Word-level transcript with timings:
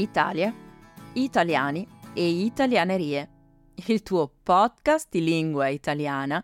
Italia, 0.00 0.54
italiani 1.12 1.86
e 2.14 2.26
italianerie. 2.26 3.28
Il 3.86 4.02
tuo 4.02 4.32
podcast 4.42 5.08
di 5.10 5.22
lingua 5.22 5.68
italiana 5.68 6.42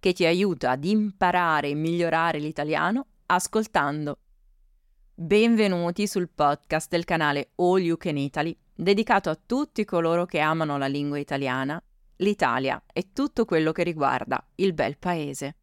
che 0.00 0.12
ti 0.12 0.26
aiuta 0.26 0.72
ad 0.72 0.84
imparare 0.84 1.68
e 1.68 1.74
migliorare 1.74 2.40
l'italiano 2.40 3.06
ascoltando. 3.26 4.18
Benvenuti 5.14 6.08
sul 6.08 6.28
podcast 6.28 6.90
del 6.90 7.04
canale 7.04 7.52
All 7.56 7.78
You 7.78 7.96
Can 7.96 8.16
Italy, 8.16 8.56
dedicato 8.74 9.30
a 9.30 9.38
tutti 9.46 9.84
coloro 9.84 10.26
che 10.26 10.40
amano 10.40 10.76
la 10.76 10.88
lingua 10.88 11.18
italiana, 11.18 11.80
l'Italia 12.16 12.82
e 12.92 13.12
tutto 13.12 13.44
quello 13.44 13.70
che 13.70 13.84
riguarda 13.84 14.44
il 14.56 14.72
bel 14.72 14.98
paese. 14.98 15.56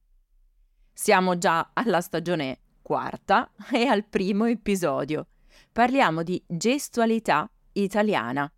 Siamo 0.93 1.37
già 1.37 1.71
alla 1.73 1.99
stagione 1.99 2.59
quarta 2.81 3.51
e 3.73 3.87
al 3.87 4.05
primo 4.05 4.45
episodio. 4.45 5.27
Parliamo 5.75 6.23
di 6.23 6.41
gestualità 6.47 7.51
italiana. 7.73 8.49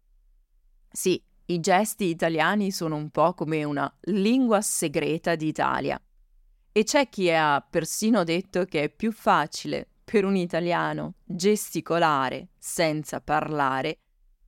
Sì, 0.87 1.19
i 1.47 1.59
gesti 1.59 2.05
italiani 2.05 2.69
sono 2.69 2.95
un 2.95 3.09
po' 3.09 3.33
come 3.33 3.63
una 3.63 3.91
lingua 4.01 4.61
segreta 4.61 5.35
d'Italia. 5.35 5.99
E 6.71 6.83
c'è 6.83 7.09
chi 7.09 7.31
ha 7.31 7.59
persino 7.67 8.23
detto 8.23 8.65
che 8.65 8.83
è 8.83 8.89
più 8.89 9.11
facile 9.11 9.89
per 10.03 10.25
un 10.25 10.35
italiano 10.35 11.15
gesticolare 11.23 12.49
senza 12.59 13.19
parlare 13.19 14.01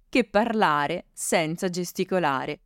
che 0.08 0.26
parlare 0.26 1.08
senza 1.12 1.72
gesticolare. 1.72 2.62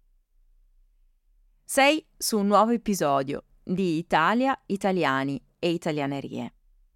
Sei 1.64 2.06
su 2.17 2.40
un 2.40 2.48
nuovo 2.48 2.72
episodio 2.72 3.45
di 3.64 4.00
Italia, 4.00 4.64
italiani 4.66 5.42
e 5.60 5.70
italianerie, 5.70 6.54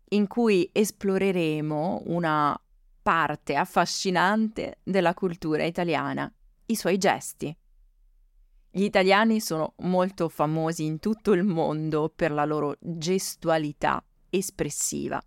in 0.09 0.27
cui 0.27 0.69
esploreremo 0.73 2.02
una 2.08 2.59
parte 3.08 3.55
affascinante 3.55 4.80
della 4.83 5.13
cultura 5.13 5.63
italiana, 5.63 6.30
i 6.66 6.75
suoi 6.75 6.97
gesti. 6.97 7.58
Gli 8.69 8.83
italiani 8.83 9.39
sono 9.39 9.75
molto 9.77 10.27
famosi 10.27 10.83
in 10.83 10.99
tutto 10.99 11.31
il 11.31 11.45
mondo 11.45 12.11
per 12.14 12.33
la 12.33 12.44
loro 12.44 12.75
gestualità 12.81 14.03
espressiva, 14.30 15.22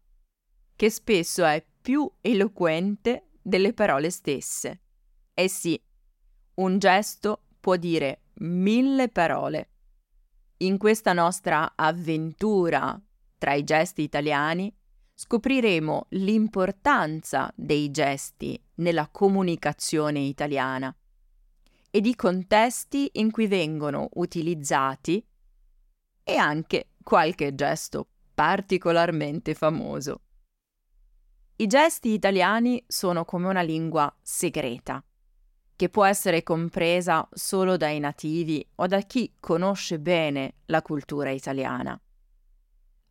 che 0.77 0.91
spesso 0.91 1.43
è 1.47 1.65
più 1.81 2.07
eloquente 2.21 3.31
delle 3.41 3.73
parole 3.73 4.11
stesse. 4.11 4.83
Eh 5.33 5.49
sì, 5.49 5.83
un 6.57 6.79
gesto 6.79 7.45
può 7.61 7.77
dire 7.77 8.25
mille 8.41 9.09
parole. 9.09 9.71
In 10.59 10.77
questa 10.77 11.15
nostra 11.15 11.73
avventura 11.77 13.01
tra 13.39 13.55
i 13.55 13.65
gesti 13.65 14.03
italiani 14.03 14.71
scopriremo 15.23 16.07
l'importanza 16.13 17.53
dei 17.55 17.91
gesti 17.91 18.59
nella 18.77 19.07
comunicazione 19.09 20.21
italiana 20.21 20.97
e 21.91 22.01
di 22.01 22.17
contesti 22.17 23.11
in 23.15 23.31
cui 23.31 23.47
vengono 23.47 24.09
utilizzati 24.15 25.23
e 26.25 26.37
anche 26.37 26.93
qualche 27.03 27.55
gesto 27.55 28.09
particolarmente 28.33 29.53
famoso. 29.53 30.23
I 31.57 31.67
gesti 31.67 32.15
italiani 32.15 32.83
sono 32.87 33.27
come 33.27 33.49
una 33.49 33.61
lingua 33.61 34.11
segreta 34.23 35.05
che 35.77 35.91
può 35.91 36.07
essere 36.07 36.43
compresa 36.43 37.29
solo 37.31 37.77
dai 37.77 37.99
nativi 37.99 38.67
o 38.77 38.87
da 38.87 39.01
chi 39.01 39.35
conosce 39.39 40.01
bene 40.01 40.61
la 40.67 40.81
cultura 40.81 41.29
italiana. 41.29 42.01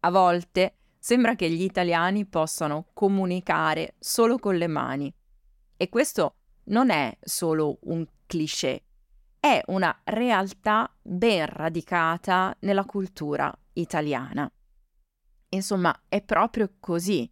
A 0.01 0.09
volte 0.09 0.78
sembra 0.99 1.35
che 1.35 1.49
gli 1.49 1.63
italiani 1.63 2.25
possano 2.25 2.89
comunicare 2.93 3.95
solo 3.97 4.37
con 4.37 4.57
le 4.57 4.67
mani 4.67 5.13
e 5.77 5.89
questo 5.89 6.35
non 6.65 6.89
è 6.89 7.17
solo 7.21 7.79
un 7.83 8.05
cliché, 8.25 8.83
è 9.39 9.61
una 9.67 9.97
realtà 10.03 10.93
ben 11.01 11.45
radicata 11.47 12.55
nella 12.59 12.83
cultura 12.83 13.51
italiana. 13.73 14.51
Insomma, 15.49 16.03
è 16.07 16.21
proprio 16.21 16.73
così. 16.79 17.31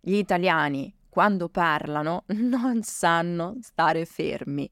Gli 0.00 0.14
italiani 0.14 0.92
quando 1.12 1.50
parlano, 1.50 2.24
non 2.32 2.82
sanno 2.82 3.58
stare 3.60 4.06
fermi. 4.06 4.68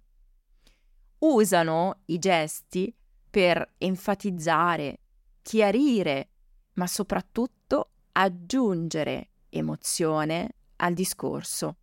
Usano 1.19 2.01
i 2.07 2.19
gesti 2.19 2.97
per 3.29 3.75
enfatizzare, 3.77 5.01
chiarire, 5.43 6.31
ma 6.75 6.87
soprattutto 6.87 7.91
aggiungere 8.13 9.31
emozione 9.49 10.55
al 10.77 10.95
discorso. 10.95 11.77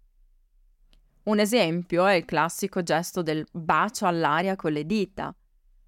Un 1.23 1.39
esempio 1.39 2.05
è 2.05 2.13
il 2.13 2.25
classico 2.25 2.83
gesto 2.83 3.21
del 3.21 3.45
bacio 3.51 4.05
all'aria 4.05 4.55
con 4.55 4.71
le 4.71 4.85
dita, 4.85 5.35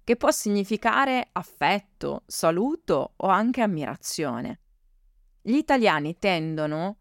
che 0.04 0.16
può 0.16 0.30
significare 0.30 1.28
affetto, 1.32 2.24
saluto 2.26 3.14
o 3.16 3.28
anche 3.28 3.62
ammirazione. 3.62 4.60
Gli 5.40 5.54
italiani 5.54 6.18
tendono 6.18 6.98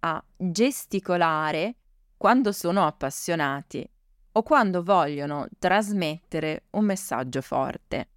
a 0.00 0.24
gesticolare 0.36 1.76
quando 2.16 2.52
sono 2.52 2.86
appassionati 2.86 3.86
o 4.32 4.42
quando 4.42 4.82
vogliono 4.82 5.46
trasmettere 5.58 6.66
un 6.70 6.84
messaggio 6.84 7.42
forte. 7.42 8.08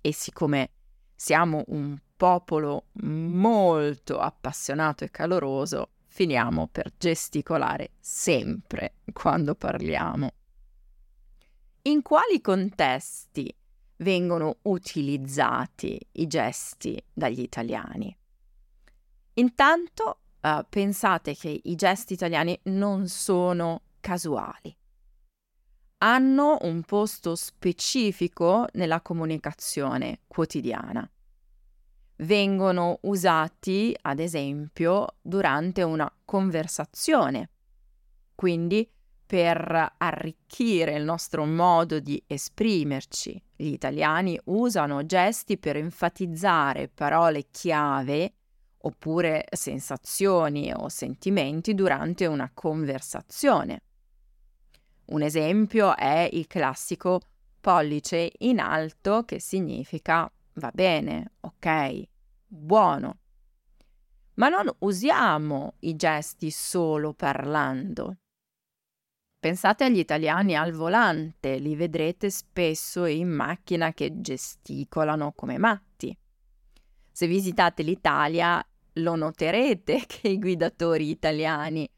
E 0.00 0.12
siccome 0.12 0.72
siamo 1.14 1.64
un 1.68 1.96
popolo 2.20 2.88
molto 3.00 4.18
appassionato 4.18 5.04
e 5.04 5.10
caloroso, 5.10 5.92
finiamo 6.04 6.68
per 6.70 6.92
gesticolare 6.98 7.92
sempre 7.98 8.96
quando 9.10 9.54
parliamo. 9.54 10.30
In 11.84 12.02
quali 12.02 12.42
contesti 12.42 13.50
vengono 13.96 14.58
utilizzati 14.64 15.98
i 16.12 16.26
gesti 16.26 17.02
dagli 17.10 17.40
italiani? 17.40 18.14
Intanto 19.34 20.18
uh, 20.42 20.62
pensate 20.68 21.34
che 21.34 21.58
i 21.64 21.74
gesti 21.74 22.12
italiani 22.12 22.60
non 22.64 23.08
sono 23.08 23.80
casuali. 24.00 24.76
Hanno 26.02 26.58
un 26.60 26.82
posto 26.82 27.34
specifico 27.34 28.66
nella 28.72 29.00
comunicazione 29.00 30.20
quotidiana. 30.26 31.10
Vengono 32.20 32.98
usati, 33.02 33.96
ad 34.02 34.18
esempio, 34.20 35.16
durante 35.22 35.82
una 35.82 36.12
conversazione, 36.24 37.50
quindi 38.34 38.86
per 39.24 39.94
arricchire 39.96 40.96
il 40.96 41.04
nostro 41.04 41.46
modo 41.46 41.98
di 41.98 42.22
esprimerci. 42.26 43.42
Gli 43.56 43.72
italiani 43.72 44.38
usano 44.44 45.06
gesti 45.06 45.56
per 45.56 45.76
enfatizzare 45.76 46.88
parole 46.88 47.46
chiave 47.50 48.34
oppure 48.82 49.46
sensazioni 49.50 50.72
o 50.74 50.88
sentimenti 50.88 51.74
durante 51.74 52.26
una 52.26 52.50
conversazione. 52.52 53.82
Un 55.06 55.22
esempio 55.22 55.96
è 55.96 56.28
il 56.32 56.46
classico 56.46 57.20
pollice 57.60 58.32
in 58.38 58.58
alto 58.58 59.24
che 59.24 59.40
significa 59.40 60.30
va 60.54 60.70
bene, 60.72 61.32
ok, 61.40 62.02
buono. 62.50 63.18
Ma 64.34 64.48
non 64.48 64.68
usiamo 64.80 65.74
i 65.80 65.96
gesti 65.96 66.50
solo 66.50 67.14
parlando. 67.14 68.16
Pensate 69.38 69.84
agli 69.84 69.98
italiani 69.98 70.54
al 70.54 70.72
volante, 70.72 71.58
li 71.58 71.74
vedrete 71.74 72.28
spesso 72.28 73.06
in 73.06 73.28
macchina 73.28 73.94
che 73.94 74.20
gesticolano 74.20 75.32
come 75.32 75.56
matti. 75.56 76.16
Se 77.10 77.26
visitate 77.26 77.82
l'Italia 77.82 78.62
lo 78.94 79.14
noterete 79.14 80.04
che 80.06 80.28
i 80.28 80.38
guidatori 80.38 81.08
italiani 81.08 81.88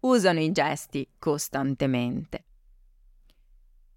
usano 0.00 0.40
i 0.40 0.52
gesti 0.52 1.08
costantemente. 1.18 2.44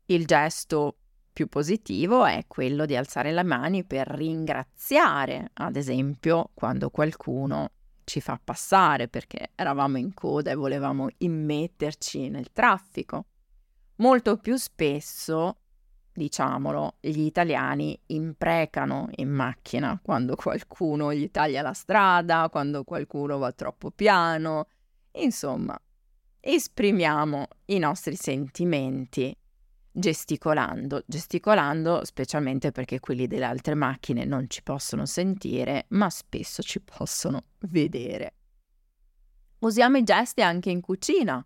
Il 0.06 0.26
gesto 0.26 0.98
più 1.36 1.50
positivo 1.50 2.26
è 2.26 2.46
quello 2.48 2.86
di 2.86 2.96
alzare 2.96 3.34
le 3.34 3.44
mani 3.44 3.84
per 3.84 4.08
ringraziare, 4.08 5.50
ad 5.56 5.76
esempio, 5.76 6.52
quando 6.54 6.90
qualcuno 6.90 7.72
ci 8.06 8.22
fa 8.22 8.40
passare 8.42 9.10
perché 9.10 9.52
eravamo 9.54 9.98
in 9.98 10.14
coda 10.14 10.52
e 10.52 10.56
volevamo 10.56 11.10
immetterci 11.18 12.30
nel 12.30 12.54
traffico. 12.54 13.26
Molto 13.98 14.38
più 14.38 14.56
spesso, 14.56 15.58
diciamolo, 16.14 16.96
gli 17.02 17.24
italiani 17.24 18.00
imprecano 18.06 19.10
in 19.16 19.30
macchina 19.30 20.00
quando 20.02 20.38
qualcuno 20.38 21.14
gli 21.14 21.30
taglia 21.32 21.62
la 21.62 21.74
strada, 21.74 22.48
quando 22.50 22.86
qualcuno 22.86 23.38
va 23.40 23.52
troppo 23.52 23.92
piano. 23.92 24.68
Insomma, 25.12 25.78
esprimiamo 26.40 27.48
i 27.66 27.78
nostri 27.78 28.16
sentimenti 28.16 29.36
gesticolando, 29.98 31.04
gesticolando 31.06 32.04
specialmente 32.04 32.72
perché 32.72 33.00
quelli 33.00 33.28
delle 33.28 33.46
altre 33.46 33.76
macchine 33.76 34.26
non 34.26 34.50
ci 34.50 34.62
possono 34.62 35.06
sentire, 35.06 35.86
ma 35.90 36.10
spesso 36.10 36.62
ci 36.62 36.82
possono 36.82 37.46
vedere. 37.60 38.34
Usiamo 39.60 39.98
i 39.98 40.04
gesti 40.04 40.42
anche 40.42 40.70
in 40.70 40.82
cucina. 40.82 41.44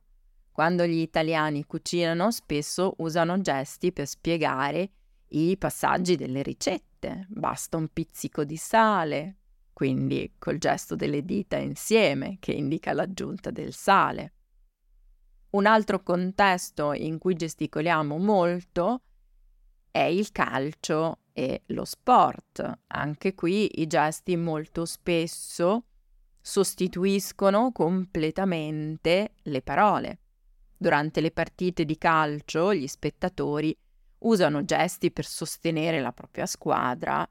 Quando 0.52 0.86
gli 0.86 0.98
italiani 0.98 1.64
cucinano 1.66 2.32
spesso 2.32 2.96
usano 2.98 3.40
gesti 3.40 3.94
per 3.94 4.08
spiegare 4.08 4.92
i 5.30 5.56
passaggi 5.58 6.16
delle 6.16 6.42
ricette. 6.42 7.28
Basta 7.30 7.78
un 7.78 7.88
pizzico 7.88 8.44
di 8.44 8.58
sale, 8.58 9.38
quindi 9.72 10.34
col 10.38 10.58
gesto 10.58 10.96
delle 10.96 11.24
dita 11.24 11.56
insieme 11.58 12.38
che 12.40 12.52
indica 12.52 12.92
l'aggiunta 12.94 13.52
del 13.52 13.74
sale. 13.74 14.34
Un 15.52 15.66
altro 15.66 16.04
contesto 16.04 16.94
in 16.94 17.18
cui 17.18 17.34
gesticoliamo 17.34 18.18
molto 18.18 19.02
è 19.90 20.04
il 20.04 20.32
calcio 20.32 21.22
e 21.34 21.64
lo 21.68 21.86
sport. 21.86 22.82
Anche 22.88 23.34
qui 23.34 23.82
i 23.82 23.88
gesti 23.88 24.36
molto 24.36 24.86
spesso 24.86 25.86
sostituiscono 26.40 27.72
completamente 27.72 29.34
le 29.44 29.62
parole. 29.64 30.20
Durante 30.78 31.20
le 31.20 31.32
partite 31.32 31.84
di 31.84 31.98
calcio 31.98 32.74
gli 32.74 32.88
spettatori 32.88 33.76
usano 34.20 34.64
gesti 34.64 35.12
per 35.12 35.26
sostenere 35.26 36.00
la 36.00 36.12
propria 36.12 36.46
squadra 36.46 37.28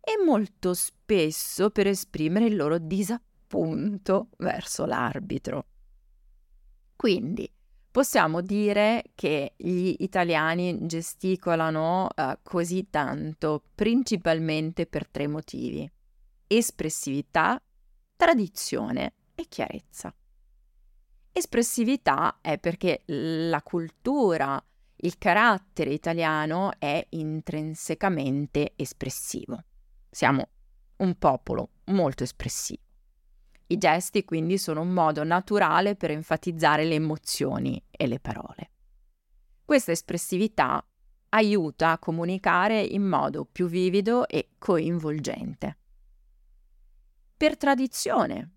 e 0.00 0.24
molto 0.24 0.74
spesso 0.74 1.70
per 1.70 1.86
esprimere 1.86 2.46
il 2.46 2.56
loro 2.56 2.78
disappunto 2.78 4.30
verso 4.38 4.84
l'arbitro. 4.84 5.66
Quindi 7.02 7.52
possiamo 7.90 8.42
dire 8.42 9.06
che 9.16 9.54
gli 9.56 9.92
italiani 9.98 10.86
gesticolano 10.86 12.06
uh, 12.14 12.38
così 12.44 12.90
tanto 12.90 13.64
principalmente 13.74 14.86
per 14.86 15.08
tre 15.08 15.26
motivi. 15.26 15.90
Espressività, 16.46 17.60
tradizione 18.14 19.14
e 19.34 19.46
chiarezza. 19.48 20.14
Espressività 21.32 22.38
è 22.40 22.60
perché 22.60 23.02
la 23.06 23.62
cultura, 23.62 24.64
il 24.98 25.18
carattere 25.18 25.90
italiano 25.90 26.70
è 26.78 27.04
intrinsecamente 27.08 28.74
espressivo. 28.76 29.60
Siamo 30.08 30.48
un 30.98 31.18
popolo 31.18 31.70
molto 31.86 32.22
espressivo. 32.22 32.81
I 33.68 33.78
gesti 33.78 34.24
quindi 34.24 34.58
sono 34.58 34.80
un 34.80 34.90
modo 34.90 35.24
naturale 35.24 35.96
per 35.96 36.10
enfatizzare 36.10 36.84
le 36.84 36.94
emozioni 36.94 37.82
e 37.90 38.06
le 38.06 38.20
parole. 38.20 38.70
Questa 39.64 39.92
espressività 39.92 40.84
aiuta 41.30 41.92
a 41.92 41.98
comunicare 41.98 42.80
in 42.82 43.02
modo 43.04 43.46
più 43.50 43.66
vivido 43.66 44.28
e 44.28 44.50
coinvolgente. 44.58 45.78
Per 47.36 47.56
tradizione, 47.56 48.50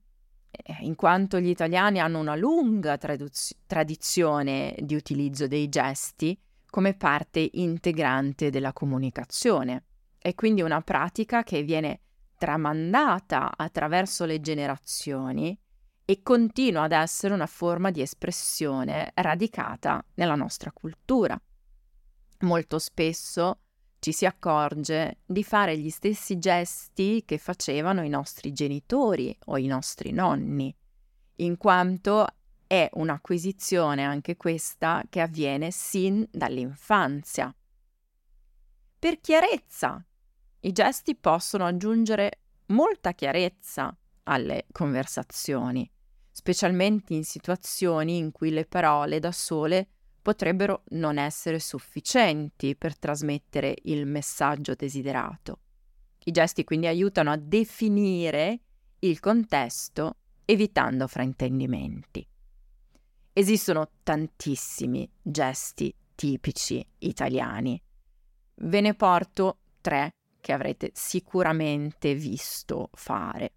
eh, 0.51 0.77
in 0.81 0.95
quanto 0.95 1.39
gli 1.39 1.49
italiani 1.49 1.99
hanno 1.99 2.19
una 2.19 2.35
lunga 2.35 2.97
traduz- 2.97 3.55
tradizione 3.65 4.75
di 4.79 4.95
utilizzo 4.95 5.47
dei 5.47 5.69
gesti 5.69 6.37
come 6.69 6.93
parte 6.93 7.49
integrante 7.53 8.49
della 8.49 8.73
comunicazione. 8.73 9.85
È 10.17 10.35
quindi 10.35 10.61
una 10.61 10.81
pratica 10.81 11.43
che 11.43 11.63
viene 11.63 12.01
tramandata 12.37 13.51
attraverso 13.55 14.25
le 14.25 14.39
generazioni 14.39 15.57
e 16.05 16.21
continua 16.21 16.83
ad 16.83 16.91
essere 16.91 17.33
una 17.33 17.47
forma 17.47 17.89
di 17.89 18.01
espressione 18.01 19.11
radicata 19.15 20.03
nella 20.15 20.35
nostra 20.35 20.71
cultura. 20.71 21.39
Molto 22.39 22.79
spesso 22.79 23.59
ci 23.99 24.11
si 24.11 24.25
accorge 24.27 25.21
di 25.25 25.43
fare 25.43 25.77
gli 25.77 25.89
stessi 25.89 26.37
gesti 26.37 27.23
che 27.25 27.39
facevano 27.39 28.03
i 28.03 28.09
nostri 28.09 28.53
genitori 28.53 29.35
o 29.45 29.57
i 29.57 29.65
nostri 29.65 30.11
nonni, 30.11 30.75
in 31.37 31.57
quanto 31.57 32.27
è 32.67 32.87
un'acquisizione 32.93 34.03
anche 34.03 34.37
questa 34.37 35.03
che 35.09 35.21
avviene 35.21 35.71
sin 35.71 36.23
dall'infanzia. 36.29 37.51
Per 38.99 39.19
chiarezza, 39.19 40.05
i 40.65 40.71
gesti 40.71 41.15
possono 41.15 41.65
aggiungere 41.65 42.39
molta 42.67 43.11
chiarezza 43.13 43.95
alle 44.23 44.65
conversazioni, 44.71 45.87
specialmente 46.31 47.13
in 47.13 47.23
situazioni 47.23 48.17
in 48.17 48.31
cui 48.31 48.49
le 48.49 48.65
parole 48.65 49.19
da 49.19 49.31
sole 49.31 49.87
potrebbero 50.23 50.81
non 50.89 51.19
essere 51.19 51.59
sufficienti 51.59 52.75
per 52.75 52.97
trasmettere 52.97 53.75
il 53.83 54.07
messaggio 54.07 54.73
desiderato. 54.73 55.59
I 56.23 56.31
gesti 56.31 56.63
quindi 56.63 56.87
aiutano 56.87 57.31
a 57.31 57.37
definire 57.37 58.61
il 58.99 59.19
contesto 59.19 60.15
evitando 60.45 61.05
fraintendimenti. 61.05 62.27
Esistono 63.33 63.91
tantissimi 64.01 65.07
gesti 65.21 65.93
tipici 66.15 66.83
italiani. 66.99 67.79
Ve 68.55 68.81
ne 68.81 68.95
porto 68.95 69.59
tre 69.79 70.11
che 70.45 70.53
avrete 70.53 70.91
sicuramente 70.93 72.13
visto 72.13 72.91
fare. 72.93 73.53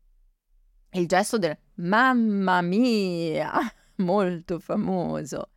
Il 0.93 1.07
gesto 1.07 1.37
del 1.37 1.55
mamma 1.75 2.63
mia, 2.63 3.53
molto 3.97 4.59
famoso, 4.59 5.51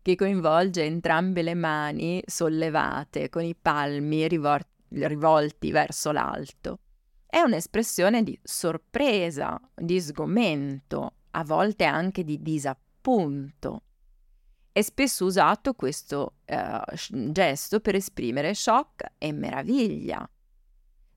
che 0.00 0.16
coinvolge 0.16 0.84
entrambe 0.84 1.42
le 1.42 1.52
mani 1.52 2.22
sollevate 2.24 3.28
con 3.28 3.44
i 3.44 3.54
palmi 3.54 4.26
rivor- 4.28 4.66
rivolti 4.88 5.70
verso 5.72 6.10
l'alto. 6.10 6.78
È 7.26 7.38
un'espressione 7.40 8.22
di 8.22 8.38
sorpresa, 8.42 9.60
di 9.74 10.00
sgomento, 10.00 11.16
a 11.32 11.44
volte 11.44 11.84
anche 11.84 12.24
di 12.24 12.40
disappunto. 12.40 13.82
È 14.72 14.80
spesso 14.80 15.26
usato 15.26 15.74
questo 15.74 16.36
uh, 16.46 17.30
gesto 17.30 17.80
per 17.80 17.94
esprimere 17.94 18.54
shock 18.54 19.04
e 19.18 19.32
meraviglia, 19.32 20.26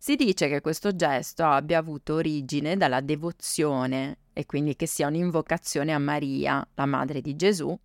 si 0.02 0.16
dice 0.16 0.48
che 0.48 0.62
questo 0.62 0.96
gesto 0.96 1.44
abbia 1.44 1.78
avuto 1.78 2.16
origine 2.16 2.76
dalla 2.76 3.02
devozione 3.02 4.18
e 4.34 4.48
quindi 4.48 4.76
che 4.76 4.88
sia 4.88 5.06
un'invocazione 5.06 5.94
a 5.94 6.00
Maria, 6.00 6.68
la 6.74 6.88
madre 6.88 7.22
di 7.22 7.36
Gesù, 7.36 7.80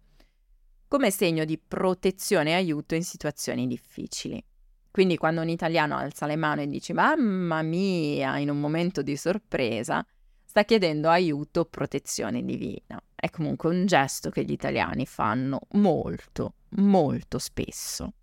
come 0.89 1.11
segno 1.11 1.45
di 1.45 1.59
protezione 1.59 2.53
e 2.53 2.55
aiuto 2.55 2.95
in 2.95 3.05
situazioni 3.05 3.67
difficili. 3.67 4.43
Quindi 4.91 5.19
quando 5.19 5.43
un 5.43 5.51
italiano 5.51 5.99
alza 5.99 6.25
le 6.25 6.37
mani 6.37 6.63
e 6.63 6.69
dice 6.69 6.95
mamma 6.95 7.61
mia 7.61 8.39
in 8.39 8.49
un 8.49 8.61
momento 8.61 9.03
di 9.03 9.15
sorpresa, 9.15 10.03
sta 10.43 10.65
chiedendo 10.65 11.11
aiuto 11.11 11.61
o 11.61 11.65
protezione 11.67 12.43
divina. 12.43 12.99
È 13.15 13.29
comunque 13.29 13.69
un 13.69 13.85
gesto 13.85 14.31
che 14.31 14.43
gli 14.43 14.53
italiani 14.53 15.05
fanno 15.05 15.61
molto, 15.73 16.55
molto 16.77 17.39
spesso. 17.39 18.15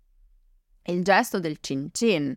Il 0.82 1.04
gesto 1.04 1.38
del 1.38 1.58
cin 1.60 1.90
cin, 1.92 2.36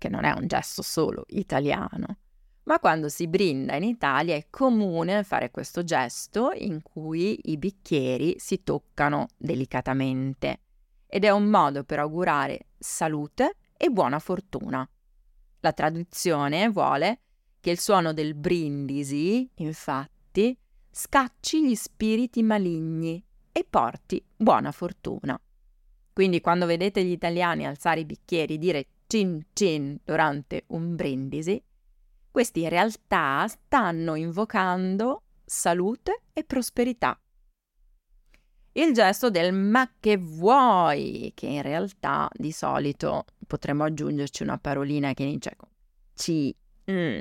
che 0.00 0.08
non 0.08 0.24
è 0.24 0.32
un 0.32 0.46
gesto 0.46 0.80
solo 0.80 1.24
italiano, 1.28 2.16
ma 2.62 2.80
quando 2.80 3.10
si 3.10 3.28
brinda 3.28 3.76
in 3.76 3.82
Italia 3.82 4.34
è 4.34 4.46
comune 4.48 5.22
fare 5.24 5.50
questo 5.50 5.84
gesto 5.84 6.52
in 6.54 6.80
cui 6.82 7.38
i 7.44 7.58
bicchieri 7.58 8.36
si 8.38 8.64
toccano 8.64 9.28
delicatamente 9.36 10.60
ed 11.06 11.24
è 11.24 11.30
un 11.30 11.44
modo 11.44 11.84
per 11.84 11.98
augurare 11.98 12.68
salute 12.78 13.56
e 13.76 13.90
buona 13.90 14.18
fortuna. 14.18 14.88
La 15.60 15.72
traduzione 15.72 16.70
vuole 16.70 17.20
che 17.60 17.70
il 17.70 17.78
suono 17.78 18.14
del 18.14 18.34
brindisi, 18.34 19.50
infatti, 19.56 20.56
scacci 20.90 21.68
gli 21.68 21.74
spiriti 21.74 22.42
maligni 22.42 23.22
e 23.52 23.66
porti 23.68 24.24
buona 24.34 24.72
fortuna. 24.72 25.38
Quindi 26.10 26.40
quando 26.40 26.64
vedete 26.64 27.04
gli 27.04 27.10
italiani 27.10 27.66
alzare 27.66 28.00
i 28.00 28.06
bicchieri 28.06 28.54
e 28.54 28.58
dire 28.58 28.86
cin 29.10 29.44
cin 29.52 29.98
durante 30.04 30.64
un 30.68 30.94
brindisi, 30.94 31.60
questi 32.30 32.62
in 32.62 32.68
realtà 32.68 33.48
stanno 33.48 34.14
invocando 34.14 35.24
salute 35.44 36.22
e 36.32 36.44
prosperità. 36.44 37.20
Il 38.72 38.92
gesto 38.92 39.30
del 39.30 39.52
ma 39.52 39.94
che 39.98 40.16
vuoi, 40.16 41.32
che 41.34 41.46
in 41.46 41.62
realtà 41.62 42.30
di 42.32 42.52
solito 42.52 43.24
potremmo 43.44 43.82
aggiungerci 43.82 44.44
una 44.44 44.58
parolina 44.58 45.12
che 45.12 45.24
inizia 45.24 45.52
con 45.56 45.68
ci, 46.14 46.54
mm, 46.88 47.18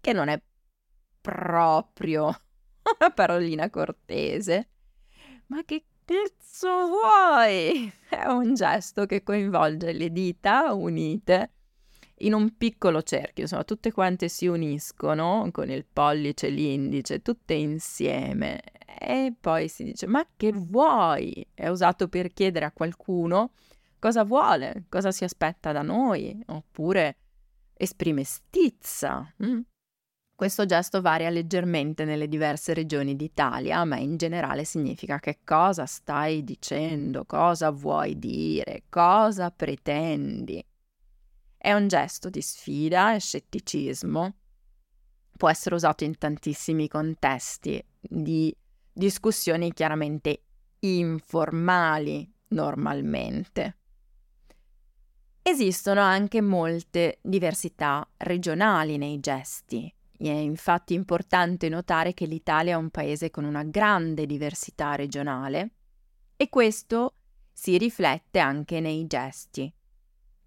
che 0.00 0.12
non 0.12 0.28
è 0.28 0.40
proprio 1.20 2.26
una 3.00 3.10
parolina 3.12 3.68
cortese. 3.68 4.68
Ma 5.46 5.64
che 5.64 5.84
cazzo 6.06 6.86
vuoi? 6.86 7.92
È 8.08 8.26
un 8.26 8.54
gesto 8.54 9.04
che 9.06 9.22
coinvolge 9.22 9.92
le 9.92 10.10
dita 10.10 10.72
unite 10.72 11.50
in 12.20 12.32
un 12.32 12.56
piccolo 12.56 13.02
cerchio, 13.02 13.42
insomma, 13.42 13.64
tutte 13.64 13.92
quante 13.92 14.28
si 14.28 14.46
uniscono 14.46 15.46
con 15.52 15.68
il 15.68 15.84
pollice 15.84 16.46
e 16.46 16.50
l'indice, 16.50 17.20
tutte 17.20 17.54
insieme. 17.54 18.62
E 18.98 19.34
poi 19.38 19.68
si 19.68 19.84
dice: 19.84 20.06
Ma 20.06 20.26
che 20.36 20.52
vuoi? 20.52 21.46
È 21.52 21.68
usato 21.68 22.08
per 22.08 22.32
chiedere 22.32 22.64
a 22.64 22.72
qualcuno 22.72 23.52
cosa 23.98 24.24
vuole, 24.24 24.84
cosa 24.88 25.10
si 25.10 25.24
aspetta 25.24 25.72
da 25.72 25.82
noi, 25.82 26.40
oppure 26.46 27.18
esprime 27.74 28.24
stizza. 28.24 29.30
Mm? 29.44 29.60
Questo 30.36 30.66
gesto 30.66 31.00
varia 31.00 31.30
leggermente 31.30 32.04
nelle 32.04 32.28
diverse 32.28 32.74
regioni 32.74 33.16
d'Italia, 33.16 33.82
ma 33.84 33.96
in 33.96 34.18
generale 34.18 34.64
significa 34.66 35.18
che 35.18 35.38
cosa 35.42 35.86
stai 35.86 36.44
dicendo, 36.44 37.24
cosa 37.24 37.70
vuoi 37.70 38.18
dire, 38.18 38.82
cosa 38.90 39.50
pretendi. 39.50 40.62
È 41.56 41.72
un 41.72 41.88
gesto 41.88 42.28
di 42.28 42.42
sfida 42.42 43.14
e 43.14 43.18
scetticismo. 43.18 44.34
Può 45.38 45.48
essere 45.48 45.74
usato 45.74 46.04
in 46.04 46.18
tantissimi 46.18 46.86
contesti 46.86 47.82
di 47.98 48.54
discussioni 48.92 49.72
chiaramente 49.72 50.42
informali 50.80 52.30
normalmente. 52.48 53.78
Esistono 55.40 56.02
anche 56.02 56.42
molte 56.42 57.20
diversità 57.22 58.06
regionali 58.18 58.98
nei 58.98 59.18
gesti. 59.18 59.95
È 60.18 60.28
infatti 60.28 60.94
importante 60.94 61.68
notare 61.68 62.14
che 62.14 62.26
l'Italia 62.26 62.72
è 62.72 62.76
un 62.76 62.90
paese 62.90 63.30
con 63.30 63.44
una 63.44 63.64
grande 63.64 64.24
diversità 64.26 64.94
regionale 64.94 65.70
e 66.36 66.48
questo 66.48 67.14
si 67.52 67.76
riflette 67.76 68.38
anche 68.38 68.80
nei 68.80 69.06
gesti. 69.06 69.72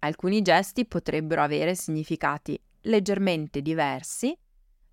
Alcuni 0.00 0.42
gesti 0.42 0.86
potrebbero 0.86 1.42
avere 1.42 1.74
significati 1.74 2.60
leggermente 2.82 3.62
diversi 3.62 4.36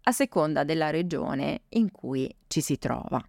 a 0.02 0.12
seconda 0.12 0.64
della 0.64 0.90
regione 0.90 1.64
in 1.70 1.92
cui 1.92 2.34
ci 2.48 2.62
si 2.62 2.78
trova. 2.78 3.24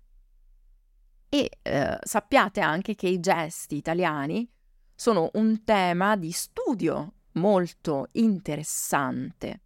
E 1.28 1.50
eh, 1.62 1.98
sappiate 2.02 2.60
anche 2.60 2.94
che 2.94 3.08
i 3.08 3.20
gesti 3.20 3.76
italiani 3.76 4.48
sono 4.94 5.30
un 5.34 5.62
tema 5.64 6.16
di 6.16 6.30
studio 6.30 7.12
molto 7.32 8.08
interessante. 8.12 9.60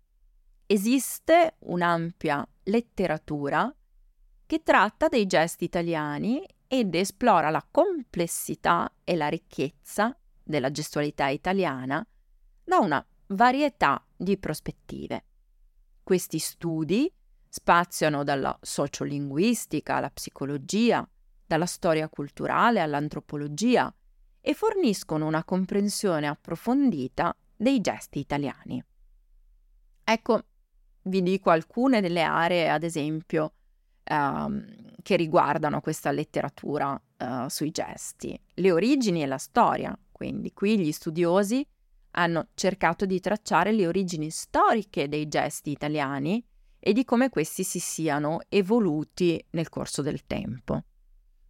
Esiste 0.72 1.56
un'ampia 1.64 2.48
letteratura 2.62 3.70
che 4.46 4.62
tratta 4.62 5.08
dei 5.08 5.26
gesti 5.26 5.64
italiani 5.64 6.42
ed 6.66 6.94
esplora 6.94 7.50
la 7.50 7.62
complessità 7.70 8.90
e 9.04 9.14
la 9.14 9.28
ricchezza 9.28 10.16
della 10.42 10.70
gestualità 10.70 11.28
italiana 11.28 12.02
da 12.64 12.78
una 12.78 13.06
varietà 13.26 14.02
di 14.16 14.38
prospettive. 14.38 15.24
Questi 16.02 16.38
studi 16.38 17.12
spaziano 17.50 18.24
dalla 18.24 18.58
sociolinguistica 18.62 19.96
alla 19.96 20.08
psicologia, 20.08 21.06
dalla 21.44 21.66
storia 21.66 22.08
culturale 22.08 22.80
all'antropologia 22.80 23.94
e 24.40 24.54
forniscono 24.54 25.26
una 25.26 25.44
comprensione 25.44 26.28
approfondita 26.28 27.36
dei 27.54 27.82
gesti 27.82 28.20
italiani. 28.20 28.82
Ecco, 30.04 30.44
vi 31.04 31.23
dico 31.23 31.50
alcune 31.50 32.00
delle 32.00 32.23
aree, 32.23 32.68
ad 32.68 32.82
esempio, 32.82 33.52
ehm, 34.04 34.92
che 35.02 35.16
riguardano 35.16 35.80
questa 35.80 36.11
letteratura 36.11 37.00
eh, 37.16 37.47
sui 37.49 37.71
gesti. 37.71 38.38
Le 38.54 38.71
origini 38.71 39.23
e 39.23 39.26
la 39.26 39.38
storia, 39.38 39.97
quindi 40.11 40.52
qui 40.52 40.78
gli 40.78 40.92
studiosi 40.92 41.66
hanno 42.12 42.49
cercato 42.54 43.06
di 43.06 43.21
tracciare 43.21 43.73
le 43.73 43.87
origini 43.87 44.30
storiche 44.30 45.09
dei 45.09 45.28
gesti 45.28 45.71
italiani 45.71 46.44
e 46.78 46.92
di 46.92 47.04
come 47.04 47.30
questi 47.30 47.64
si 47.64 47.78
siano 47.78 48.40
evoluti 48.49 49.42
nel 49.50 49.68
corso 49.68 50.02
del 50.02 50.26
tempo. 50.26 50.85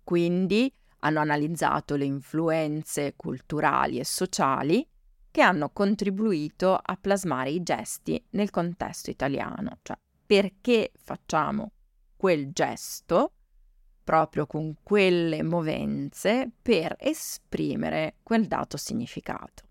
Quindi 0.04 0.72
hanno 1.00 1.20
analizzato 1.20 1.96
le 1.96 2.04
influenze 2.04 3.14
culturali 3.16 3.98
e 3.98 4.04
sociali 4.04 4.86
che 5.32 5.40
hanno 5.40 5.70
contribuito 5.70 6.78
a 6.80 6.96
plasmare 7.00 7.50
i 7.50 7.62
gesti 7.62 8.22
nel 8.30 8.50
contesto 8.50 9.10
italiano, 9.10 9.78
cioè 9.82 9.96
perché 10.24 10.92
facciamo 10.94 11.72
quel 12.16 12.52
gesto 12.52 13.32
proprio 14.04 14.46
con 14.46 14.76
quelle 14.82 15.42
movenze 15.42 16.50
per 16.60 16.94
esprimere 16.98 18.16
quel 18.22 18.46
dato 18.46 18.76
significato. 18.76 19.64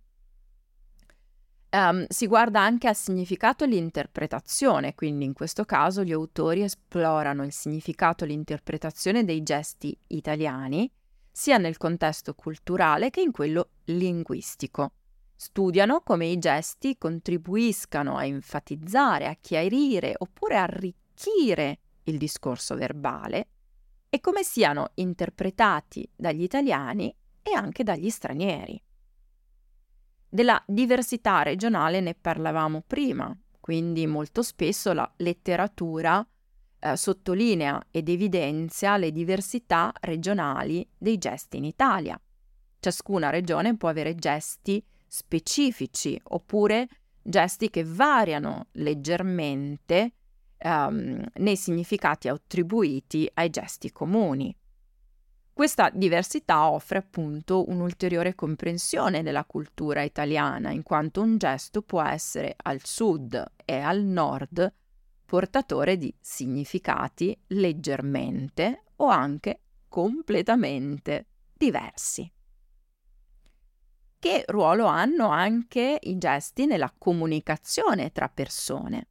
Um, 1.74 2.06
si 2.10 2.28
guarda 2.28 2.60
anche 2.60 2.90
al 2.90 2.96
significato 2.96 3.64
e 3.64 3.68
l'interpretazione, 3.68 4.94
quindi 4.94 5.24
in 5.24 5.34
questo 5.34 5.64
caso 5.64 6.04
gli 6.04 6.12
autori 6.12 6.64
esplorano 6.64 7.46
il 7.46 7.54
significato 7.54 8.26
e 8.26 8.28
l'interpretazione 8.28 9.24
dei 9.24 9.42
gesti 9.42 9.98
italiani, 10.08 10.92
sia 11.32 11.58
nel 11.58 11.78
contesto 11.78 12.34
culturale 12.34 13.10
che 13.10 13.22
in 13.22 13.32
quello 13.32 13.70
linguistico. 13.86 14.92
Studiano 15.44 16.02
come 16.02 16.28
i 16.28 16.38
gesti 16.38 17.00
contribuiscano 17.00 18.16
a 18.16 18.26
enfatizzare, 18.26 19.26
a 19.26 19.36
chiarire 19.42 20.14
oppure 20.16 20.56
arricchire 20.56 21.80
il 22.04 22.20
discorso 22.20 22.76
verbale 22.76 23.48
e 24.08 24.20
come 24.20 24.44
siano 24.44 24.92
interpretati 24.94 26.08
dagli 26.16 26.44
italiani 26.44 27.12
e 27.42 27.56
anche 27.56 27.84
dagli 27.84 28.12
stranieri. 28.12 28.80
Della 30.30 30.64
diversità 30.68 31.42
regionale 31.42 32.02
ne 32.02 32.14
parlavamo 32.14 32.84
prima, 32.86 33.36
quindi 33.60 34.06
molto 34.06 34.44
spesso 34.44 34.94
la 34.94 35.12
letteratura 35.18 36.24
eh, 36.78 36.96
sottolinea 36.96 37.88
ed 37.90 38.10
evidenzia 38.10 38.96
le 38.96 39.12
diversità 39.12 39.92
regionali 40.02 40.88
dei 40.96 41.18
gesti 41.18 41.58
in 41.58 41.66
Italia. 41.66 42.22
Ciascuna 42.80 43.32
regione 43.32 43.76
può 43.76 43.90
avere 43.90 44.14
gesti 44.14 44.86
specifici 45.14 46.18
oppure 46.24 46.88
gesti 47.22 47.70
che 47.70 47.84
variano 47.84 48.68
leggermente 48.76 50.14
um, 50.64 51.22
nei 51.34 51.58
significati 51.58 52.30
attribuiti 52.30 53.30
ai 53.34 53.50
gesti 53.50 53.92
comuni. 53.92 54.56
Questa 55.52 55.90
diversità 55.90 56.70
offre 56.70 57.00
appunto 57.00 57.70
un'ulteriore 57.70 58.36
comprensione 58.36 59.22
della 59.22 59.44
cultura 59.44 60.02
italiana, 60.02 60.72
in 60.72 60.82
quanto 60.82 61.22
un 61.22 61.38
gesto 61.38 61.82
può 61.82 62.02
essere 62.02 62.56
al 62.56 62.80
sud 62.82 63.52
e 63.66 63.80
al 63.80 64.02
nord 64.04 64.74
portatore 65.26 65.98
di 65.98 66.14
significati 66.22 67.38
leggermente 67.48 68.86
o 68.96 69.08
anche 69.08 69.60
completamente 69.90 71.28
diversi. 71.54 72.32
Che 74.22 74.44
ruolo 74.50 74.86
hanno 74.86 75.30
anche 75.30 75.98
i 76.00 76.20
gesti 76.20 76.68
nella 76.68 76.94
comunicazione 76.96 78.12
tra 78.12 78.30
persone? 78.30 79.08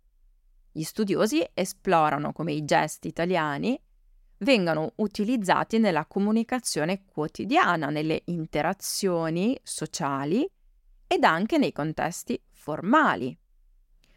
Gli 0.71 0.85
studiosi 0.85 1.45
esplorano 1.53 2.33
come 2.33 2.53
i 2.53 2.65
gesti 2.65 3.09
italiani 3.09 3.77
vengano 4.37 4.93
utilizzati 4.99 5.79
nella 5.79 6.07
comunicazione 6.07 7.07
quotidiana, 7.07 7.89
nelle 7.89 8.23
interazioni 8.27 9.59
sociali 9.65 10.49
ed 11.09 11.25
anche 11.25 11.59
nei 11.59 11.73
contesti 11.73 12.41
formali, 12.49 13.37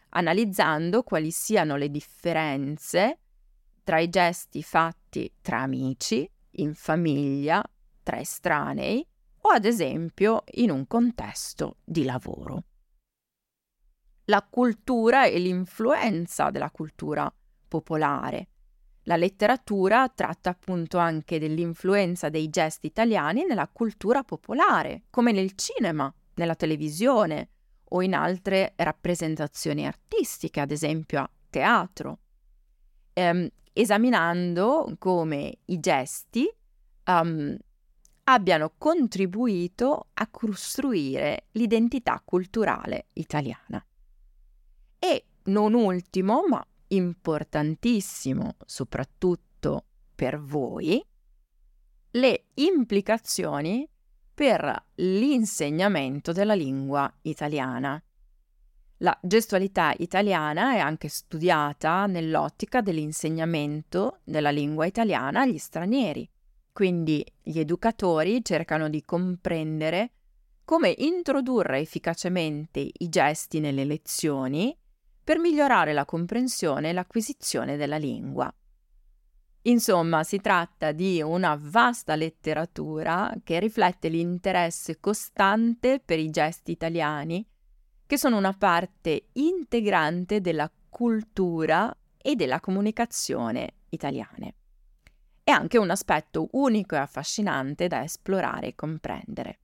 analizzando 0.10 1.02
quali 1.02 1.32
siano 1.32 1.76
le 1.76 1.90
differenze 1.90 3.18
tra 3.84 3.98
i 3.98 4.10
gesti 4.10 4.62
fatti 4.62 5.34
tra 5.42 5.62
amici, 5.62 6.30
in 6.58 6.76
famiglia, 6.76 7.64
tra 8.04 8.20
estranei 8.20 9.04
o 9.46 9.50
ad 9.50 9.66
esempio 9.66 10.44
in 10.54 10.72
un 10.72 10.88
contesto 10.88 11.78
di 11.84 12.04
lavoro 12.04 12.64
la 14.26 14.46
cultura 14.50 15.26
e 15.26 15.38
l'influenza 15.40 16.50
della 16.50 16.72
cultura 16.72 17.34
popolare. 17.68 18.48
La 19.04 19.18
letteratura 19.18 20.08
tratta 20.08 20.52
appunto 20.52 20.98
anche 20.98 21.40
dell'influenza 21.40 22.30
dei 22.30 22.50
gesti 22.50 22.88
italiani 22.88 23.44
nella 23.46 23.68
cultura 23.68 24.24
popolare, 24.24 25.04
come 25.10 25.34
nel 25.34 25.56
cinema, 25.56 26.14
nella 26.36 26.56
televisione 26.56 27.50
o 27.90 28.02
in 28.02 28.14
altre 28.14 28.74
rappresentazioni 28.78 29.86
artistiche, 29.86 30.62
ad 30.62 30.72
esempio 30.72 31.20
a 31.20 31.30
teatro, 31.50 32.20
ehm, 33.12 33.48
esaminando 33.74 34.96
come 34.98 35.58
i 35.66 35.80
gesti 35.80 36.50
um, 37.08 37.58
abbiano 38.26 38.74
contribuito 38.78 40.08
a 40.14 40.28
costruire 40.30 41.48
l'identità 41.52 42.22
culturale 42.24 43.08
italiana. 43.14 43.86
E 45.00 45.26
non 45.44 45.74
ultimo, 45.74 46.46
ma 46.48 46.66
importantissimo 46.88 48.56
soprattutto 48.66 49.86
per 50.16 50.40
voi, 50.40 51.04
le 52.12 52.46
implicazioni 52.56 53.88
per 54.34 54.86
l'insegnamento 54.96 56.32
della 56.32 56.54
lingua 56.54 57.12
italiana. 57.24 58.02
La 58.98 59.18
gestualità 59.22 59.94
italiana 59.98 60.76
è 60.76 60.80
anche 60.80 61.10
studiata 61.10 62.06
nell'ottica 62.06 62.82
dell'insegnamento 62.82 64.20
della 64.24 64.52
lingua 64.52 64.86
italiana 64.86 65.42
agli 65.42 65.58
stranieri. 65.58 66.30
Quindi 66.74 67.24
gli 67.44 67.60
educatori 67.60 68.44
cercano 68.44 68.90
di 68.90 69.04
comprendere 69.04 70.12
come 70.66 70.94
introdurre 70.98 71.80
efficacemente 71.80 72.80
i 72.92 73.10
gesti 73.10 73.60
nelle 73.60 73.86
lezioni 73.86 74.76
per 75.24 75.38
migliorare 75.38 75.94
la 75.94 76.04
comprensione 76.04 76.90
e 76.90 76.94
l'acquisizione 76.94 77.78
della 77.78 77.98
lingua. 77.98 78.52
Insomma, 79.66 80.24
si 80.24 80.40
tratta 80.40 80.92
di 80.92 81.22
una 81.22 81.58
vasta 81.62 82.16
letteratura 82.16 83.32
che 83.44 83.60
riflette 83.60 84.10
l'interesse 84.10 85.00
costante 85.00 86.02
per 86.04 86.18
i 86.18 86.32
gesti 86.32 86.72
italiani, 86.72 87.48
che 88.06 88.18
sono 88.18 88.38
una 88.38 88.54
parte 88.54 89.28
integrante 89.34 90.42
della 90.42 90.70
cultura 90.90 91.96
e 92.18 92.36
della 92.36 92.60
comunicazione 92.60 93.76
italiane. 93.90 94.56
È 95.46 95.52
anche 95.52 95.78
un 95.78 95.90
aspetto 95.90 96.48
unico 96.54 96.96
e 96.96 97.00
affascinante 97.00 97.88
da 97.88 98.02
esplorare 98.02 98.68
e 98.68 98.76
comprendere. 98.76 99.60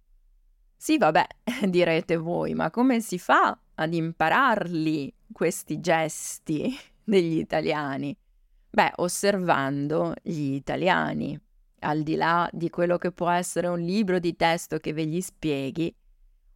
Sì, 0.76 0.98
vabbè, 0.98 1.26
direte 1.70 2.18
voi, 2.18 2.54
ma 2.54 2.70
come 2.70 3.00
si 3.00 3.18
fa 3.18 3.58
ad 3.76 3.94
impararli 3.94 5.14
questi 5.32 5.80
gesti 5.80 6.78
degli 7.02 7.38
italiani? 7.38 8.16
Beh, 8.70 8.92
osservando 8.98 10.14
gli 10.22 10.54
italiani, 10.54 11.40
al 11.80 12.04
di 12.04 12.16
là 12.16 12.50
di 12.52 12.70
quello 12.70 12.98
che 12.98 13.14
può 13.14 13.30
essere 13.30 13.68
un 13.68 13.80
libro 13.80 14.20
di 14.20 14.36
testo 14.36 14.80
che 14.80 14.92
ve 14.92 15.06
gli 15.06 15.22
spieghi, 15.22 15.96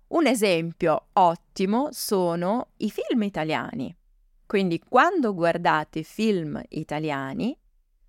un 0.07 0.27
esempio 0.27 1.07
ottimo 1.13 1.87
sono 1.91 2.71
i 2.77 2.91
film 2.91 3.23
italiani. 3.23 3.95
Quindi 4.45 4.79
quando 4.79 5.33
guardate 5.33 6.03
film 6.03 6.61
italiani 6.69 7.57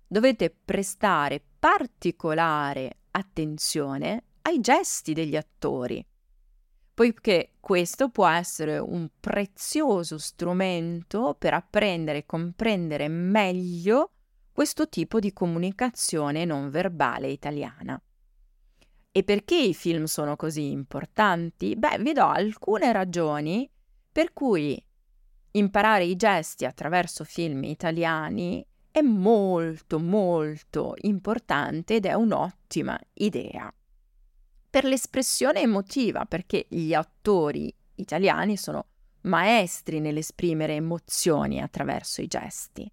dovete 0.07 0.49
prestare 0.49 1.43
particolare 1.59 2.97
attenzione 3.11 4.23
ai 4.43 4.59
gesti 4.59 5.13
degli 5.13 5.35
attori, 5.35 6.05
poiché 6.93 7.53
questo 7.59 8.09
può 8.09 8.27
essere 8.27 8.77
un 8.77 9.09
prezioso 9.19 10.17
strumento 10.17 11.35
per 11.37 11.53
apprendere 11.53 12.19
e 12.19 12.25
comprendere 12.25 13.07
meglio 13.07 14.11
questo 14.51 14.87
tipo 14.87 15.19
di 15.19 15.33
comunicazione 15.33 16.45
non 16.45 16.69
verbale 16.69 17.27
italiana. 17.27 17.99
E 19.11 19.23
perché 19.23 19.55
i 19.55 19.73
film 19.73 20.05
sono 20.05 20.35
così 20.35 20.71
importanti? 20.71 21.75
Beh, 21.75 21.99
vi 21.99 22.13
do 22.13 22.25
alcune 22.25 22.91
ragioni 22.91 23.69
per 24.11 24.33
cui 24.33 24.81
imparare 25.51 26.03
i 26.03 26.15
gesti 26.15 26.65
attraverso 26.65 27.23
film 27.23 27.63
italiani 27.63 28.65
è 28.95 29.01
molto 29.01 29.99
molto 29.99 30.93
importante 31.01 31.95
ed 31.95 32.05
è 32.05 32.13
un'ottima 32.13 32.97
idea 33.15 33.69
per 34.69 34.85
l'espressione 34.85 35.59
emotiva, 35.59 36.23
perché 36.23 36.65
gli 36.69 36.93
attori 36.93 37.73
italiani 37.95 38.55
sono 38.55 38.85
maestri 39.23 39.99
nell'esprimere 39.99 40.75
emozioni 40.75 41.61
attraverso 41.61 42.21
i 42.21 42.27
gesti. 42.27 42.89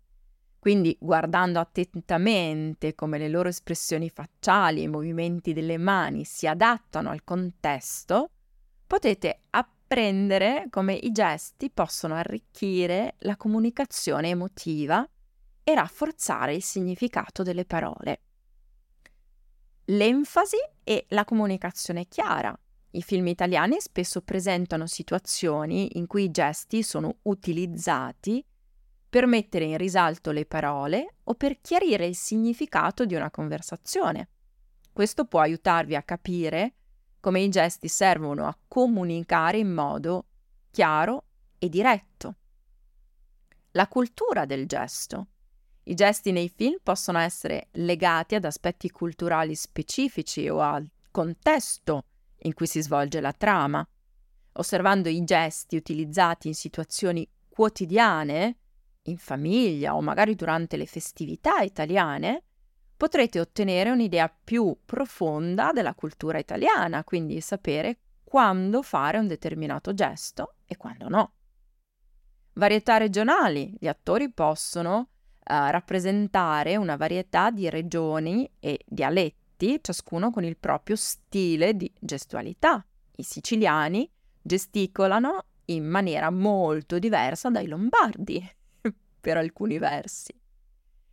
Quindi 0.59 0.97
guardando 0.99 1.61
attentamente 1.61 2.97
come 2.97 3.18
le 3.18 3.28
loro 3.28 3.49
espressioni 3.49 4.11
facciali 4.11 4.80
e 4.80 4.85
i 4.85 4.88
movimenti 4.88 5.52
delle 5.52 5.78
mani 5.78 6.25
si 6.25 6.49
adattano 6.49 7.11
al 7.11 7.23
contesto, 7.23 8.30
potete 8.88 9.38
apprendere 9.50 10.66
come 10.68 10.95
i 10.95 11.12
gesti 11.12 11.71
possono 11.71 12.15
arricchire 12.15 13.15
la 13.21 13.36
comunicazione 13.36 14.30
emotiva 14.30 15.08
e 15.65 15.75
rafforzare 15.75 16.55
il 16.55 16.63
significato 16.63 17.43
delle 17.43 17.65
parole. 17.65 18.21
L'enfasi 19.87 20.57
e 20.85 21.07
la 21.09 21.25
comunicazione 21.25 22.07
chiara. 22.07 22.57
I 22.95 23.03
film 23.03 23.27
italiani 23.27 23.81
spesso 23.81 24.21
presentano 24.23 24.87
situazioni 24.87 25.99
in 25.99 26.07
cui 26.07 26.25
i 26.25 26.31
gesti 26.31 26.83
sono 26.83 27.19
utilizzati 27.23 28.45
per 29.09 29.27
mettere 29.27 29.65
in 29.65 29.77
risalto 29.77 30.31
le 30.31 30.47
parole 30.47 31.17
o 31.25 31.35
per 31.35 31.61
chiarire 31.61 32.07
il 32.07 32.17
significato 32.17 33.05
di 33.05 33.15
una 33.15 33.31
conversazione. 33.31 34.29
Questo 34.93 35.25
può 35.25 35.41
aiutarvi 35.41 35.97
a 35.97 36.03
capire 36.03 36.75
come 37.23 37.41
i 37.41 37.49
gesti 37.49 37.87
servono 37.87 38.47
a 38.47 38.59
comunicare 38.67 39.59
in 39.59 39.73
modo 39.73 40.27
chiaro 40.73 41.25
e 41.59 41.69
diretto. 41.69 42.35
La 43.73 43.87
cultura 43.87 44.45
del 44.45 44.67
gesto. 44.67 45.29
I 45.84 45.95
gesti 45.95 46.30
nei 46.30 46.49
film 46.49 46.76
possono 46.82 47.18
essere 47.18 47.68
legati 47.73 48.36
ad 48.36 48.45
aspetti 48.45 48.90
culturali 48.90 49.54
specifici 49.54 50.49
o 50.49 50.60
al 50.60 50.88
contesto 51.10 52.04
in 52.42 52.54
cui 52.54 52.66
si 52.66 52.80
svolge 52.80 53.21
la 53.21 53.32
trama. 53.32 53.86
Osservando 54.54 55.08
i 55.08 55.25
gesti 55.25 55.76
utilizzati 55.76 56.49
in 56.49 56.54
situazioni 56.54 57.28
quotidiane, 57.49 58.58
in 59.06 59.18
famiglia 59.18 59.97
o 59.97 60.00
magari 60.00 60.34
durante 60.34 60.76
le 60.76 60.86
festività 60.86 61.60
italiane, 61.60 62.45
potrete 62.97 63.40
ottenere 63.40 63.90
un'idea 63.90 64.28
più 64.28 64.76
profonda 64.84 65.73
della 65.73 65.95
cultura 65.95 66.38
italiana, 66.38 67.02
quindi 67.02 67.40
sapere 67.40 67.99
quando 68.23 68.82
fare 68.82 69.18
un 69.18 69.26
determinato 69.26 69.92
gesto 69.92 70.54
e 70.64 70.76
quando 70.76 71.08
no. 71.08 71.32
Varietà 72.54 72.99
regionali. 72.99 73.75
Gli 73.78 73.88
attori 73.88 74.30
possono 74.30 75.08
uh, 75.45 75.71
rappresentare 75.71 76.76
una 76.76 76.97
varietà 76.97 77.50
di 77.50 77.69
regioni 77.69 78.49
e 78.61 78.81
dialetti, 78.87 79.78
ciascuno 79.81 80.31
con 80.31 80.45
il 80.45 80.57
proprio 80.57 80.97
stile 80.97 81.76
di 81.76 81.91
gestualità. 81.99 82.85
I 83.17 83.23
siciliani 83.23 84.11
gesticolano 84.41 85.45
in 85.67 85.85
maniera 85.85 86.31
molto 86.31 86.99
diversa 86.99 87.50
dai 87.50 87.67
lombardi, 87.67 88.45
per 89.21 89.37
alcuni 89.37 89.78
versi. 89.78 90.35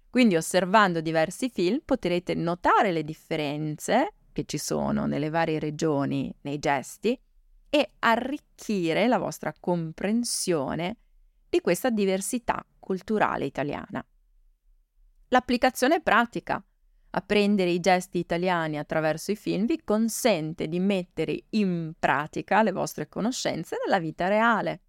Quindi 0.09 0.35
osservando 0.35 1.01
diversi 1.01 1.49
film 1.49 1.81
potrete 1.85 2.33
notare 2.33 2.91
le 2.91 3.03
differenze 3.03 4.13
che 4.31 4.45
ci 4.45 4.57
sono 4.57 5.05
nelle 5.05 5.29
varie 5.29 5.59
regioni 5.59 6.33
nei 6.41 6.57
gesti 6.57 7.19
e 7.69 7.89
arricchire 7.99 9.07
la 9.07 9.19
vostra 9.19 9.53
comprensione 9.59 10.97
di 11.47 11.61
questa 11.61 11.91
diversità 11.91 12.65
culturale 12.79 13.45
italiana. 13.45 14.03
L'applicazione 15.29 16.01
pratica. 16.01 16.63
Apprendere 17.11 17.69
i 17.69 17.79
gesti 17.79 18.17
italiani 18.17 18.79
attraverso 18.79 19.31
i 19.31 19.35
film 19.35 19.65
vi 19.65 19.83
consente 19.83 20.67
di 20.67 20.79
mettere 20.79 21.45
in 21.51 21.93
pratica 21.97 22.63
le 22.63 22.71
vostre 22.71 23.07
conoscenze 23.07 23.77
nella 23.83 23.99
vita 23.99 24.27
reale. 24.27 24.81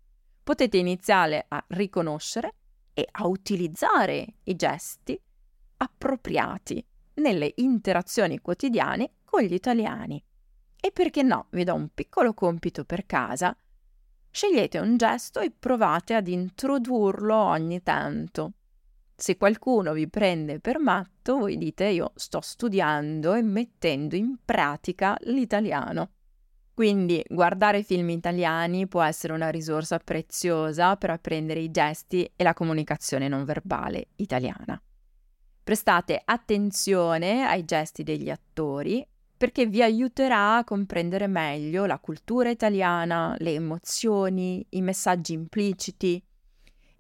Potete 0.43 0.79
iniziare 0.79 1.45
a 1.49 1.63
riconoscere 1.69 2.55
e 2.95 3.07
a 3.11 3.27
utilizzare 3.27 4.37
i 4.45 4.57
gesti 4.57 5.21
appropriati 5.77 6.85
nelle 7.15 7.53
interazioni 7.57 8.39
quotidiane 8.41 9.13
con 9.25 9.43
gli 9.43 9.55
italiani. 9.55 10.23
E 10.81 10.91
perché 10.91 11.23
no, 11.23 11.49
vi 11.51 11.65
do 11.65 11.75
un 11.75 11.91
piccolo 11.93 12.33
compito 12.33 12.85
per 12.85 13.05
casa. 13.05 13.55
Scegliete 14.31 14.79
un 14.79 14.97
gesto 14.97 15.41
e 15.41 15.51
provate 15.51 16.15
ad 16.15 16.29
introdurlo 16.29 17.35
ogni 17.35 17.83
tanto. 17.83 18.53
Se 19.21 19.37
qualcuno 19.37 19.93
vi 19.93 20.09
prende 20.09 20.61
per 20.61 20.79
matto, 20.79 21.37
voi 21.37 21.59
dite 21.59 21.85
io 21.85 22.13
sto 22.15 22.41
studiando 22.41 23.35
e 23.35 23.43
mettendo 23.43 24.17
in 24.17 24.37
pratica 24.43 25.15
l'italiano. 25.25 26.13
Quindi 26.73 27.23
guardare 27.29 27.83
film 27.83 28.09
italiani 28.09 28.89
può 28.89 29.03
essere 29.03 29.35
una 29.35 29.51
risorsa 29.51 29.99
preziosa 29.99 30.97
per 30.97 31.11
apprendere 31.11 31.61
i 31.61 31.71
gesti 31.71 32.33
e 32.35 32.43
la 32.43 32.55
comunicazione 32.55 33.29
non 33.29 33.45
verbale 33.45 34.07
italiana. 34.17 34.81
Prestate 35.63 36.23
attenzione 36.25 37.45
ai 37.47 37.67
gesti 37.67 38.03
degli 38.03 38.31
attori 38.31 39.07
perché 39.37 39.67
vi 39.67 39.83
aiuterà 39.83 40.57
a 40.57 40.65
comprendere 40.65 41.27
meglio 41.27 41.85
la 41.85 41.99
cultura 41.99 42.49
italiana, 42.49 43.35
le 43.37 43.53
emozioni, 43.53 44.65
i 44.71 44.81
messaggi 44.81 45.35
impliciti, 45.35 46.25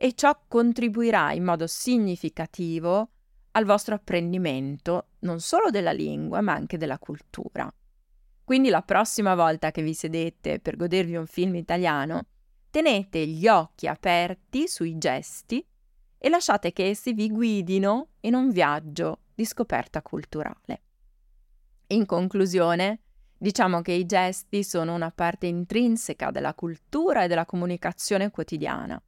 e 0.03 0.15
ciò 0.15 0.35
contribuirà 0.49 1.35
in 1.35 1.45
modo 1.45 1.67
significativo 1.67 3.11
al 3.51 3.67
vostro 3.67 3.95
apprendimento 3.95 5.09
non 5.21 5.41
solo 5.41 5.69
della 5.69 5.93
lingua 5.93 6.41
ma 6.41 6.55
anche 6.55 6.79
della 6.79 6.99
cultura. 6.99 7.71
Quindi 8.43 8.71
la 8.71 8.81
prossima 8.81 9.35
volta 9.35 9.71
che 9.71 9.83
vi 9.83 9.93
sedete 9.93 10.59
per 10.59 10.77
godervi 10.77 11.17
un 11.17 11.27
film 11.27 11.55
italiano, 11.57 12.29
tenete 12.71 13.27
gli 13.27 13.47
occhi 13.47 13.89
aperti 13.89 14.69
sui 14.69 14.97
gesti 14.97 15.63
e 16.17 16.29
lasciate 16.31 16.73
che 16.73 16.89
essi 16.89 17.13
vi 17.13 17.31
guidino 17.31 18.13
in 18.21 18.35
un 18.35 18.49
viaggio 18.49 19.25
di 19.35 19.45
scoperta 19.45 20.01
culturale. 20.01 20.83
In 21.89 22.07
conclusione, 22.07 23.03
diciamo 23.37 23.83
che 23.83 23.93
i 23.93 24.07
gesti 24.07 24.65
sono 24.65 24.95
una 24.95 25.11
parte 25.11 25.47
intrinseca 25.47 26.31
della 26.31 26.55
cultura 26.55 27.25
e 27.25 27.29
della 27.29 27.45
comunicazione 27.45 28.31
quotidiana. 28.31 28.99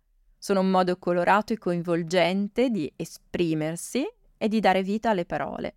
Sono 0.43 0.59
un 0.59 0.71
modo 0.71 0.99
colorato 0.99 1.53
e 1.53 1.57
coinvolgente 1.57 2.69
di 2.69 2.93
esprimersi 2.97 4.05
e 4.37 4.49
di 4.49 4.59
dare 4.59 4.83
vita 4.83 5.11
alle 5.11 5.25
parole. 5.25 5.77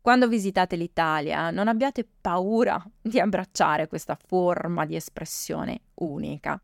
Quando 0.00 0.26
visitate 0.26 0.74
l'Italia 0.74 1.52
non 1.52 1.68
abbiate 1.68 2.04
paura 2.20 2.84
di 3.00 3.20
abbracciare 3.20 3.86
questa 3.86 4.18
forma 4.20 4.84
di 4.86 4.96
espressione 4.96 5.82
unica. 6.00 6.60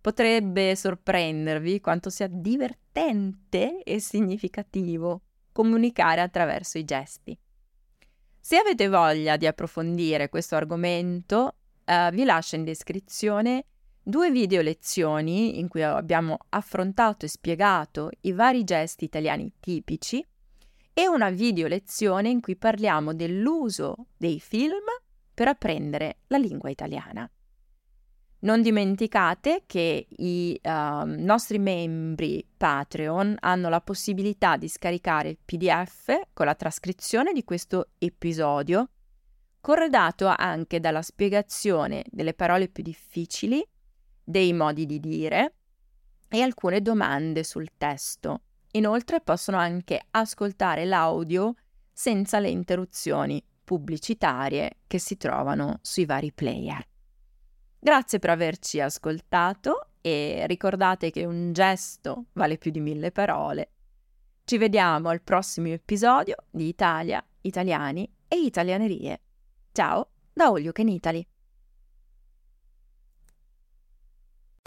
Potrebbe 0.00 0.74
sorprendervi 0.74 1.82
quanto 1.82 2.08
sia 2.08 2.28
divertente 2.30 3.82
e 3.82 4.00
significativo 4.00 5.20
comunicare 5.52 6.22
attraverso 6.22 6.78
i 6.78 6.84
gesti. 6.86 7.38
Se 8.40 8.56
avete 8.56 8.88
voglia 8.88 9.36
di 9.36 9.46
approfondire 9.46 10.30
questo 10.30 10.56
argomento, 10.56 11.56
eh, 11.84 12.08
vi 12.10 12.24
lascio 12.24 12.56
in 12.56 12.64
descrizione 12.64 13.66
due 14.08 14.30
video 14.30 14.62
lezioni 14.62 15.58
in 15.58 15.68
cui 15.68 15.82
abbiamo 15.82 16.38
affrontato 16.48 17.26
e 17.26 17.28
spiegato 17.28 18.08
i 18.22 18.32
vari 18.32 18.64
gesti 18.64 19.04
italiani 19.04 19.52
tipici 19.60 20.24
e 20.94 21.06
una 21.06 21.28
video 21.28 21.66
lezione 21.66 22.30
in 22.30 22.40
cui 22.40 22.56
parliamo 22.56 23.12
dell'uso 23.12 24.06
dei 24.16 24.40
film 24.40 24.86
per 25.34 25.48
apprendere 25.48 26.20
la 26.28 26.38
lingua 26.38 26.70
italiana. 26.70 27.30
Non 28.40 28.62
dimenticate 28.62 29.64
che 29.66 30.06
i 30.08 30.58
uh, 30.62 30.70
nostri 31.04 31.58
membri 31.58 32.48
Patreon 32.56 33.36
hanno 33.40 33.68
la 33.68 33.82
possibilità 33.82 34.56
di 34.56 34.68
scaricare 34.68 35.28
il 35.28 35.38
PDF 35.44 36.18
con 36.32 36.46
la 36.46 36.54
trascrizione 36.54 37.34
di 37.34 37.44
questo 37.44 37.90
episodio, 37.98 38.88
corredato 39.60 40.32
anche 40.34 40.80
dalla 40.80 41.02
spiegazione 41.02 42.04
delle 42.10 42.32
parole 42.32 42.68
più 42.68 42.82
difficili, 42.82 43.62
dei 44.28 44.52
modi 44.52 44.84
di 44.84 45.00
dire 45.00 45.54
e 46.28 46.42
alcune 46.42 46.82
domande 46.82 47.42
sul 47.44 47.70
testo. 47.78 48.42
Inoltre 48.72 49.22
possono 49.22 49.56
anche 49.56 49.98
ascoltare 50.10 50.84
l'audio 50.84 51.54
senza 51.90 52.38
le 52.38 52.50
interruzioni 52.50 53.42
pubblicitarie 53.64 54.80
che 54.86 54.98
si 54.98 55.16
trovano 55.16 55.78
sui 55.80 56.04
vari 56.04 56.30
player. 56.30 56.86
Grazie 57.78 58.18
per 58.18 58.28
averci 58.28 58.80
ascoltato 58.80 59.92
e 60.02 60.44
ricordate 60.46 61.10
che 61.10 61.24
un 61.24 61.54
gesto 61.54 62.26
vale 62.34 62.58
più 62.58 62.70
di 62.70 62.80
mille 62.80 63.10
parole. 63.10 63.70
Ci 64.44 64.58
vediamo 64.58 65.08
al 65.08 65.22
prossimo 65.22 65.68
episodio 65.68 66.36
di 66.50 66.68
Italia, 66.68 67.24
Italiani 67.40 68.10
e 68.28 68.36
Italianerie. 68.36 69.20
Ciao 69.72 70.10
da 70.34 70.48
All 70.48 70.58
You 70.58 70.72
Can 70.72 70.88
Italy. 70.88 71.26